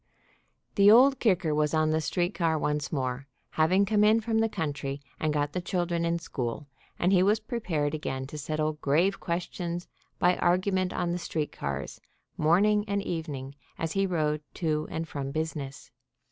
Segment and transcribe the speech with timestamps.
[0.73, 4.49] The Old Kicker was on the street car once more, having come in from the
[4.49, 6.65] country and got the children in school,
[6.97, 9.87] and he was prepared again to settle grave questions
[10.17, 12.01] by argument on the street cars,
[12.35, 15.91] morning and evening, as he rode to and from business.